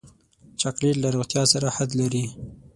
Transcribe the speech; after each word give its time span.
چاکلېټ 0.61 0.95
له 1.03 1.09
روغتیا 1.15 1.43
سره 1.53 1.67
حد 1.75 1.89
لري. 1.99 2.25